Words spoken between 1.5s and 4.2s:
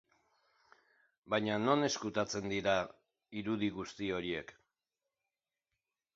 non ezkutatzen dira irudi guzti